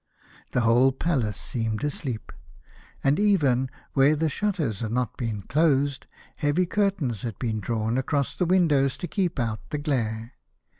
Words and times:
The 0.53 0.61
whole 0.61 0.91
palace 0.91 1.37
seemed 1.39 1.83
asleep, 1.83 2.31
and 3.03 3.19
even 3.19 3.69
where 3.93 4.15
the 4.15 4.29
shutters 4.29 4.79
had 4.79 4.91
not 4.91 5.15
been 5.15 5.43
closed, 5.43 6.07
heavy 6.37 6.65
curtains 6.65 7.21
had 7.21 7.37
been 7.37 7.59
drawn 7.59 7.99
across 7.99 8.35
the 8.35 8.45
windows 8.47 8.97
to 8.97 9.07
keep 9.07 9.37
out 9.39 9.59
the 9.69 9.77
glare. 9.77 10.33